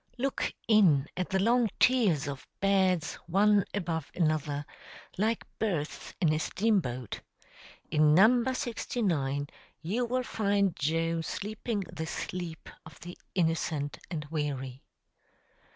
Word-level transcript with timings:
]Look 0.17 0.51
in 0.67 1.07
at 1.15 1.29
the 1.29 1.37
long 1.37 1.69
tiers 1.79 2.27
of 2.27 2.47
beds 2.59 3.13
one 3.27 3.65
above 3.71 4.09
another, 4.15 4.65
like 5.15 5.45
berths 5.59 6.15
in 6.19 6.33
a 6.33 6.39
steam 6.39 6.79
boat. 6.79 7.21
In 7.91 8.15
number 8.15 8.55
69 8.55 9.45
you 9.83 10.05
will 10.07 10.23
find 10.23 10.75
Joe 10.75 11.21
sleeping 11.21 11.81
the 11.81 12.07
sleep 12.07 12.67
of 12.83 12.99
the 13.01 13.15
innocent 13.35 13.99
and 14.09 14.25
weary. 14.31 14.81